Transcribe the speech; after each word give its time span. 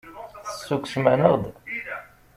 Tessukksem-aneɣ-d. 0.45 1.43